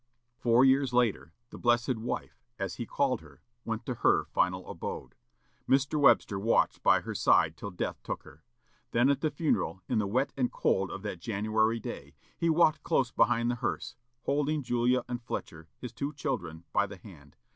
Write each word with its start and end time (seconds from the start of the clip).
Four 0.39 0.65
years 0.65 0.93
later, 0.93 1.31
"the 1.51 1.59
blessed 1.59 1.97
wife," 1.97 2.41
as 2.57 2.77
he 2.77 2.87
called 2.87 3.21
her, 3.21 3.43
went 3.65 3.85
to 3.85 3.93
her 4.01 4.25
"final 4.25 4.67
abode." 4.67 5.13
Mr. 5.69 5.99
Webster 5.99 6.39
watched 6.39 6.81
by 6.81 7.01
her 7.01 7.13
side 7.13 7.55
till 7.55 7.69
death 7.69 8.01
took 8.01 8.23
her. 8.23 8.41
Then 8.93 9.11
at 9.11 9.21
the 9.21 9.29
funeral, 9.29 9.83
in 9.87 9.99
the 9.99 10.07
wet 10.07 10.33
and 10.35 10.51
cold 10.51 10.89
of 10.89 11.03
that 11.03 11.19
January 11.19 11.79
day, 11.79 12.15
he 12.35 12.49
walked 12.49 12.81
close 12.81 13.11
behind 13.11 13.51
the 13.51 13.55
hearse, 13.61 13.95
holding 14.23 14.63
Julia 14.63 15.05
and 15.07 15.21
Fletcher, 15.21 15.67
his 15.77 15.93
two 15.93 16.13
children, 16.13 16.63
by 16.73 16.87
the 16.87 16.97
hand. 16.97 17.35